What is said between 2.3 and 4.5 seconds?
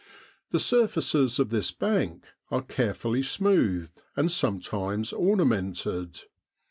are carefully smoothed and